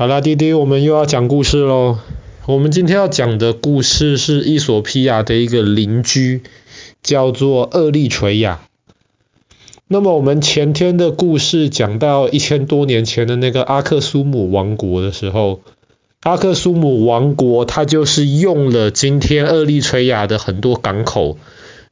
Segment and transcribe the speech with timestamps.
[0.00, 1.98] 好啦，弟弟，我们又要讲故事喽。
[2.46, 6.40] 我们今天要讲的故事是伊索比亚的一个邻居，
[7.02, 8.62] 叫做厄立垂亚。
[9.88, 15.60] 那么我们前天的故事讲到一千多年前的那个阿克苏姆王国的时候，
[16.22, 21.36] 阿克苏姆王国它就是用了今天厄立垂亚的很多港口，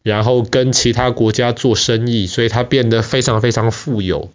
[0.02, 4.30] 然后跟其他国家做生意，所以它变得非常非常富有。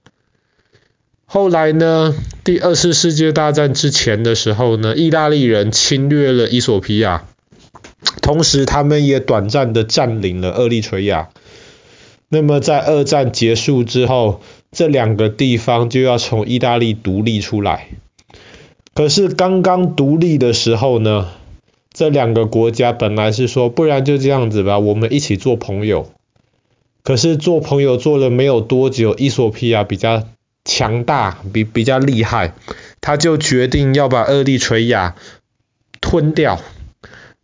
[1.34, 2.13] 后来呢，
[2.43, 7.24] 第二次世界大战之前的时候呢，意大利人侵略了伊索比亚，
[8.21, 11.29] 同时他们也短暂的占领了厄立垂亚。
[12.29, 14.41] 那么在二战结束之后，
[14.71, 17.88] 这两个地方就要从意大利独立出来。
[18.93, 21.29] 可是刚刚独立的时候呢，
[21.91, 26.11] 这两个国家本来是说，不然就这样子吧，我们一起做朋友。
[27.02, 30.27] 可是做朋友做了没有多久，伊索比亚比较
[30.66, 32.53] 强大比比较厉害，
[33.02, 35.16] 他就决定要把厄立垂亚
[36.00, 36.61] 吞掉，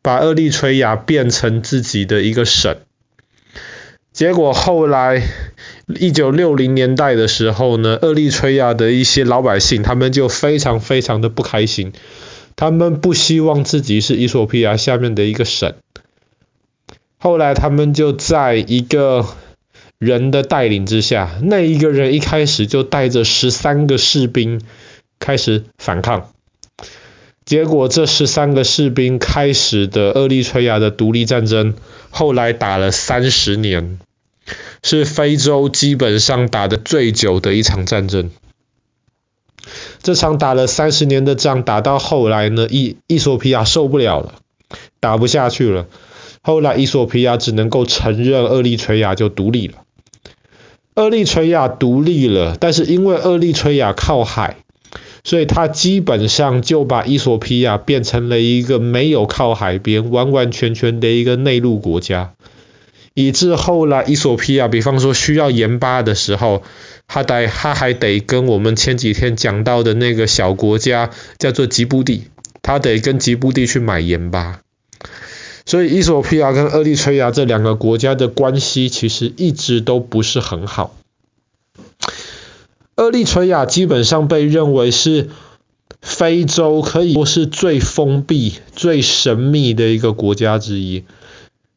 [0.02, 2.78] 把厄立垂亚变成自己的一个省。
[4.12, 5.22] 结果后来
[5.88, 11.94] 一九六零年代的时候呢，厄立垂亚的一些老百姓他们就非常非常的不开心，
[12.56, 15.74] 他们不希望自己是衣索比亚下面的一个省。
[17.18, 19.26] 后来他们就在一个
[20.00, 24.62] 人的带领之下，那一个人一开始就带着十三个士兵
[25.20, 26.32] 开始反抗，
[27.44, 31.74] 结果这十三个士兵开始的厄立垂亚的独立战争，
[32.12, 34.00] 后来打了三十年，
[34.82, 38.32] 是非洲基本上打的最久的一场战争。
[40.02, 44.36] 这场打了三十年的仗，打到后来呢，伊伊索皮亚受不了了，
[45.02, 45.88] 打不下去了，
[46.42, 49.84] 后来伊索皮亚只能够承认厄立垂亚就独立了。
[51.00, 54.58] 厄立垂亚独立了，但是因为厄立垂亚靠海，
[55.24, 62.34] 所以他基本上就把伊索比亚变成了一个没有靠海边、完完全全的一个内陆国家，
[63.14, 66.64] 以致后来伊索比亚，比方说需要盐巴的时候，
[67.08, 72.26] 他得他还得跟我们前几天讲到的那个小国家叫做吉布地，
[72.62, 74.60] 他得跟吉布地去买盐巴。
[75.70, 80.96] 所以，伊索比亚跟厄立垂亚这两个国家的关系其实一直都不是很好。
[82.96, 85.30] 厄立垂亚基本上被认为是
[86.02, 91.04] 非洲可以说是最封闭、最神秘的一个国家之一，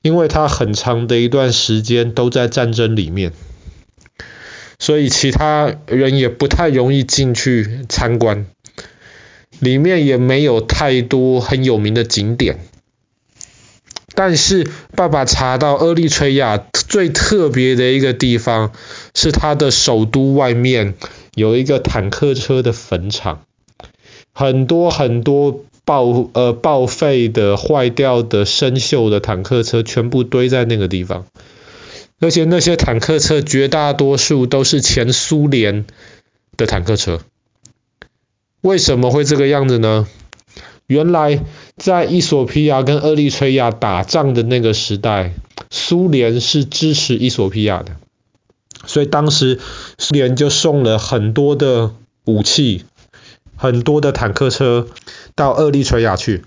[0.00, 3.34] 因为它很长的一段时间都在战争里面，
[4.78, 8.46] 所以其他人也不太容易进去参观，
[9.60, 12.58] 里面也没有太多很有名的景点。
[14.14, 18.72] 但是爸爸查到厄立垂亚最特别的一个地方，
[19.14, 20.94] 是它的首都外面
[21.34, 23.44] 有一个坦克车的坟场，
[24.32, 31.26] 很多很多报呃报废的、坏掉的、生锈的坦克车全部堆在那个地方，
[32.20, 35.86] 而且那些坦克车绝大多数都是前苏联
[36.56, 37.20] 的坦克车。
[38.60, 40.06] 为什么会这个样子呢？
[40.92, 41.42] 原来
[41.78, 45.32] 在伊索比亚跟厄立垂亚打仗的那个时代，
[45.70, 47.96] 苏联是支持伊索比亚的，
[48.84, 49.58] 所以当时
[49.96, 51.92] 苏联就送了很多的
[52.26, 52.84] 武器、
[53.56, 54.86] 很多的坦克车
[55.34, 56.44] 到厄立垂亚去。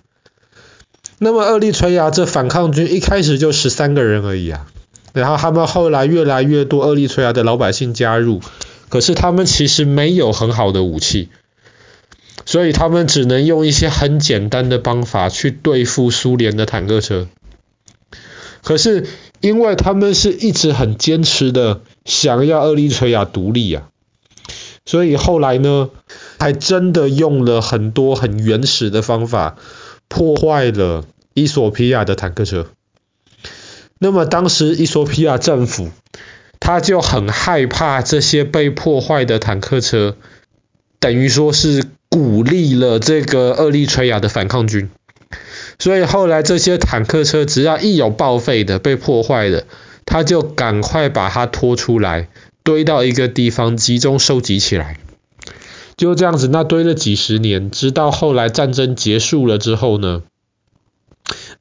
[1.17, 4.67] 那么厄立垂亚这反抗军一开始就十三个人而已啊，
[5.13, 8.41] 然后他们后来越来越多厄立垂亚的老百姓加入，
[8.89, 11.29] 可是他们其实没有很好的武器。
[12.55, 17.27] 所以他们只能用一些很简单的方法去对付苏联的坦克车。
[18.63, 19.07] 可是
[19.41, 23.89] 因为他们是一直很坚持的想要厄立垂亚独立啊，
[24.85, 25.89] 所以后来呢，
[26.39, 29.57] 还真的用了很多很原始的方法
[30.07, 32.67] 破坏了伊索比亚的坦克车。
[33.99, 35.89] 那么当时伊索比亚政府
[36.61, 40.15] 他就很害怕这些被破坏的坦克车，
[41.01, 41.83] 等于说是。
[42.15, 44.89] 鼓励了这个厄立垂亚的反抗军，
[45.77, 49.65] 所以后来这些坦克车只要一有报废的、被破坏的，
[50.05, 52.29] 他就赶快把它拖出来，
[52.63, 54.97] 堆到一个地方集中收集起来。
[55.97, 60.21] 就这样子，那堆了几十年，直到后来战争结束了之后呢，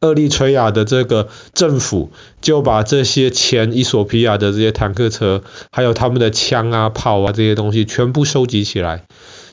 [0.03, 5.43] 厄立垂亚的这个政府就把这些前伊索比亚的这些坦克车，
[5.73, 9.03] 还有他们的枪啊、炮啊这些东西，全部收集起来。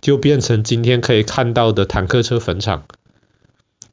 [0.01, 2.83] 就变成今天可以看到的坦克车坟场。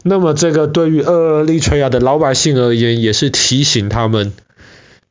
[0.02, 4.32] 那么这个对于厄立垂亚的老百姓而言，也是提醒他们，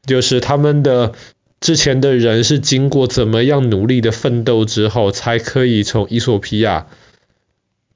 [0.05, 1.13] 就是他们的
[1.59, 6.88] 之前的人是经过怎么样努力的奋斗之后，才可以从伊索比亚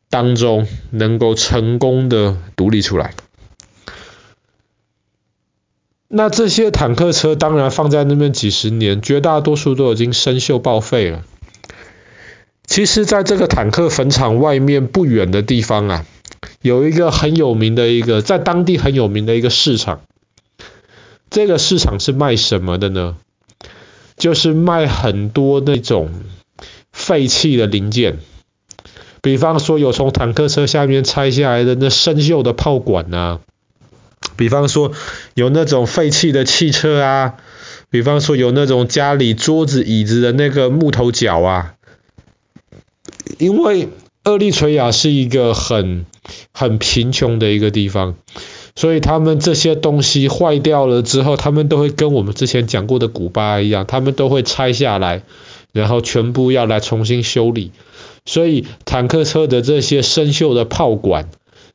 [0.10, 3.14] 当中能够成功的独立出来。
[6.10, 11.24] 那这些坦克车当然放在那边几十年，绝大多数都已经生锈报废了。
[12.72, 16.06] 其实，在这个坦克坟场外面不远的地方啊，
[16.62, 20.04] 有一个很有名的一个，在当地很有名的一个市场。
[21.30, 23.18] 这个市场是卖什么的呢？
[24.16, 26.12] 就是卖很多那种
[26.94, 28.20] 废弃的零件，
[29.22, 33.42] 比方说有从坦克车下面拆下来的那生锈的炮管啊。
[34.38, 34.94] 比方说
[35.34, 37.34] 有那种废弃的汽车啊，
[37.90, 41.74] 比方说有那种家里桌子椅子的那个木头角啊，
[43.42, 43.90] 因为
[44.24, 46.06] 厄立垂亚是一个很
[46.54, 48.14] 很贫穷的一个地方，
[48.76, 55.24] 所以他们这些东西坏掉了之后，他们都会跟我们之前讲过的古巴一样，他们都会拆下来，
[55.74, 57.72] 然后全部要来重新修理，
[58.26, 61.28] 所以坦克车的这些生锈的炮管。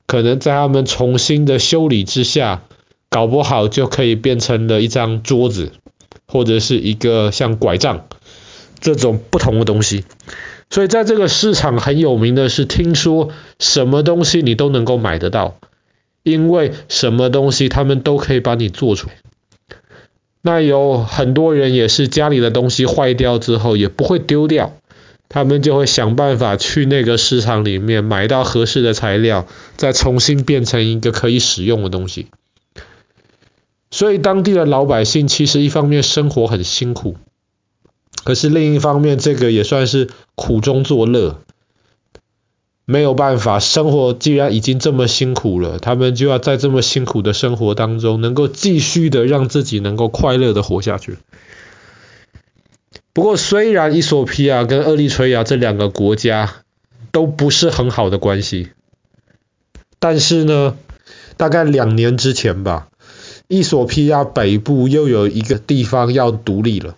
[0.07, 2.62] 可能在他们重新的修理之下，
[3.11, 5.73] 搞不好就可以变成了一张桌子，
[6.29, 8.07] 或者是一个像拐杖
[8.79, 10.05] 这种不同的东西。
[10.76, 15.56] 所以在这个市场很有名的是，听说什么东西你都能够买得到，
[16.23, 19.14] 因为什么东西他们都可以帮你做出来。
[20.43, 24.75] 那有很多人也是家里的东西坏掉之后也不会丢掉。
[25.31, 29.46] 他们就会想办法去那个市场里面买到合适的材料，
[29.78, 32.26] 再重新变成一个可以使用的东西。
[33.90, 37.17] 所以当地的老百姓其实一方面生活很辛苦，
[38.26, 41.38] 可是另一方面这个也算是苦中作乐。
[42.84, 51.19] 没有办法，生活既然已经这么辛苦了，他们就要在这么辛苦的生活当中，能够继续的让自己能够快乐的活下去。
[53.12, 56.52] 不过，虽然伊索比亚跟厄立垂亚这两个国家
[57.12, 58.70] 都不是很好的关系，
[60.00, 60.76] 但是呢，
[61.37, 62.88] 大概两年之前吧，
[63.46, 66.96] 伊索比亚北部又有一个地方要独立了。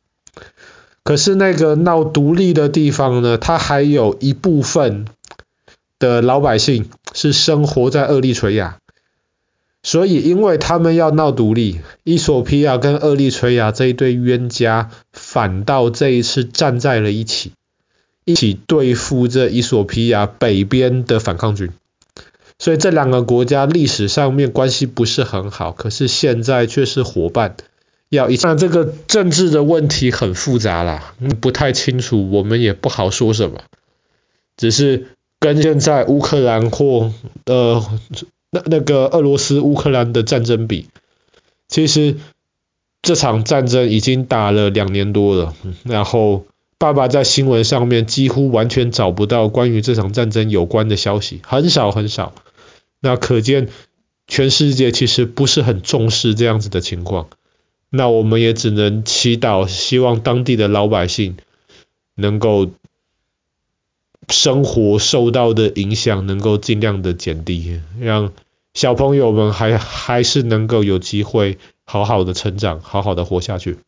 [1.08, 5.06] 可是那个闹独立的地方呢，它还有一部分
[5.99, 8.76] 的老百姓是生活在厄立垂亚。
[9.82, 17.52] 所以，因为他们要闹独立，伊索比亚跟厄立垂亚这一对冤家，反倒这一次站在了一起，
[18.26, 21.70] 一起对付这衣索比亚北边的反抗军。
[22.58, 27.56] 所以这两个国家历史上面关系不是很好，可是现在却是伙伴。
[28.08, 33.60] 要一那这个政治的问题很复杂啦，不太清楚，我们也不好说什么。
[34.56, 35.08] 只是
[35.38, 37.12] 跟现在乌克兰或
[37.46, 37.84] 呃。
[38.50, 40.88] 那那个俄罗斯乌克兰的战争比，
[41.69, 42.16] 其实
[43.02, 45.54] 这场战争已经打了两年多了，
[45.84, 46.46] 然后
[46.78, 52.32] 爸爸在新闻上面几乎完全找不到关于这场战争有关的消息，很少很少。
[53.00, 53.69] 那可见
[54.26, 57.28] 全世界其实不是很重视这样子的情况。
[57.90, 61.37] 那我们也只能祈祷，希望当地的老百姓
[62.14, 62.70] 能够。
[64.31, 68.35] 生活受到的影响能够尽量的减低，让
[68.75, 73.79] 小朋友们还还是能够有机会好好的成长，好好的活下去。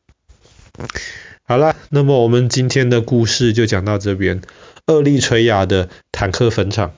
[1.42, 4.40] 好了，那么我们今天的故事就讲到这边，
[4.86, 6.94] 厄立垂亚的坦克坟场。